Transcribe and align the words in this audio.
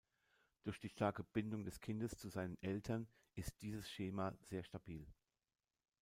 Durch 0.63 0.79
die 0.79 0.89
starke 0.89 1.23
Bindung 1.23 1.63
des 1.63 1.79
Kindes 1.79 2.17
zu 2.17 2.27
seinen 2.29 2.57
Eltern 2.63 3.07
ist 3.35 3.61
dieses 3.61 3.87
Schema 3.87 4.33
sehr 4.41 4.63
stabil. 4.63 5.05